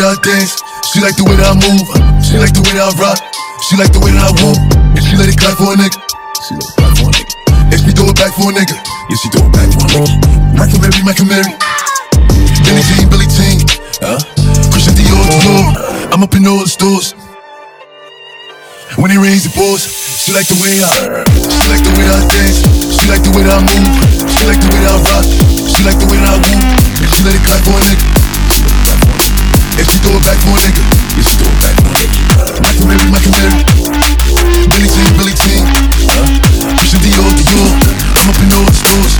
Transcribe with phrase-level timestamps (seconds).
[0.00, 0.58] that I dance.
[0.90, 1.86] She like the way that I move.
[2.24, 3.18] She like the way that I rock.
[3.66, 4.58] She like the way that I whoop.
[4.94, 5.98] And she let it clap for a nigga.
[6.46, 7.34] She let it clap for a nigga.
[7.70, 8.76] And she throw it back for a nigga.
[9.08, 10.56] Yeah, she throw it back for a nigga.
[10.58, 11.52] Mike Amiri, Mike Amiri.
[12.64, 13.58] Billie Jean, Billie Jean.
[14.02, 14.18] Huh?
[14.70, 16.12] Christian Dior, Dior.
[16.12, 17.14] I'm up in all the stores.
[18.98, 19.82] When it rains, it pours.
[19.84, 22.62] She like the way I, she like the way I dance.
[22.94, 23.90] She like the way that I move.
[24.30, 25.26] She like the way that I rock.
[25.66, 26.62] She like the way that I woo.
[27.02, 28.33] And she let it clap for a nigga.
[30.04, 30.84] Throw it back for a nigga.
[31.16, 32.20] Yeah, she throw it back for a nigga.
[32.60, 33.56] Mike Amiri, Mike Amiri.
[34.68, 35.64] Billie Jean, Billie Jean.
[36.76, 37.72] Christian Dior, Dior.
[38.20, 39.16] I'm up in all the stores.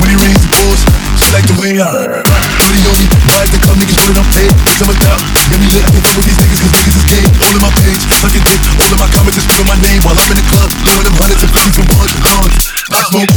[0.00, 0.80] When it rains, it pours.
[1.20, 2.24] She like the way I
[2.76, 5.58] it on me, buy the club, niggas it on paid Bitch, I'm a dog, get
[5.58, 7.72] me lit, I can fuck with these niggas Cause niggas is gay, all in my
[7.80, 10.46] page Sucking dick, all in my comments is screaming my name While I'm in the
[10.52, 12.54] club, blowing them hundreds fifties and ones and guns
[12.92, 13.32] I smoke,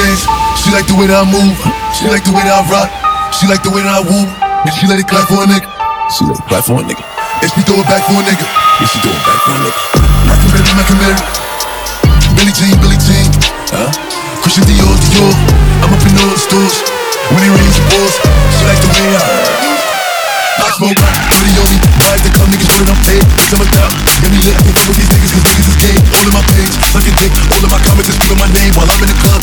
[0.00, 0.24] dance.
[0.56, 1.56] She like the way that I move.
[1.96, 2.88] She like the way that I rock.
[3.36, 4.24] She like the way that I woo.
[4.64, 5.68] And she let it clap for a nigga.
[6.12, 7.04] She let it clap for a nigga.
[7.44, 8.44] And she throw it back for a nigga.
[8.44, 9.80] Yeah, she throw it back for a nigga.
[10.28, 11.16] Mike Amiri, Mike Amiri.
[12.36, 13.28] Billie Jean, Billie Jean.
[13.72, 13.88] Huh?
[14.40, 15.32] Christian Dior, Dior.
[15.84, 16.76] I'm up in all the stores.
[17.32, 18.14] When it rains, it pours.
[18.56, 19.90] She like the way I.
[20.60, 23.64] I smoke, put it on me, buy the club, niggas it on paid Bitch, I'm
[23.64, 26.26] a dog, get me I can fuck with these niggas Cause niggas is gay, all
[26.28, 29.00] in my page Sucking dick, all in my comments is screaming my name While I'm
[29.00, 29.39] in the club,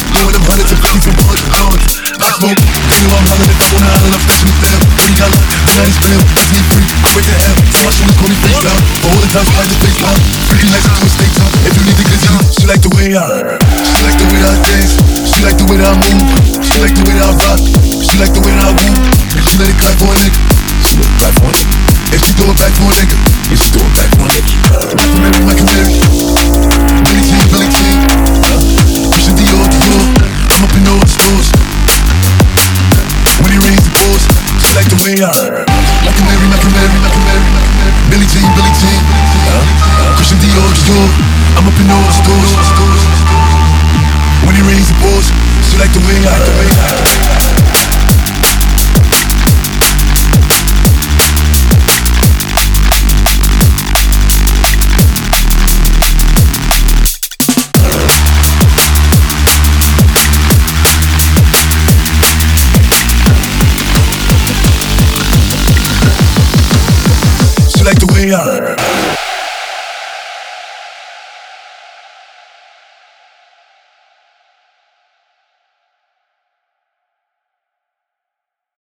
[9.27, 10.15] the times I had to face down
[10.47, 11.35] Freaking nights to a state
[11.67, 14.39] if you need to get you She like the way I, she like the way
[14.39, 14.93] I dance
[15.27, 16.23] She like the way that I move,
[16.63, 17.59] she like the way that I rock
[17.99, 18.95] She like the way that I woo,
[19.35, 20.39] and she let it clap for a nigga
[20.87, 23.19] She let it clap for a nigga and she throw it back for a nigga.
[23.51, 24.47] And she throw it back for a nigga.
[25.43, 25.91] Mike Amiri.
[27.03, 27.99] Billie Jean, Billie Jean.
[29.11, 30.07] Christian Dior, Dior.
[30.55, 31.51] I'm up in all the stores.
[33.43, 34.23] When it rains, it pours.
[34.63, 35.67] She like the way I.
[36.07, 36.95] Mike Amiri, Mike Amiri,
[37.27, 37.67] Mary.
[38.07, 38.46] Billie Jean.
[40.67, 41.07] Dior, Dior.
[41.55, 42.51] I'm up in the stores.
[44.45, 45.31] When it rains, it pours.
[45.63, 46.35] She like the way I.
[67.83, 68.33] Like the way I.
[68.33, 68.76] Like the way I